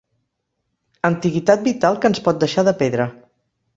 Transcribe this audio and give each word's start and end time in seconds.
Antiguitat 1.11 1.63
vital 1.67 1.99
que 2.07 2.11
ens 2.13 2.23
pot 2.29 2.43
deixar 2.45 2.65
de 2.71 2.77
pedra. 2.81 3.07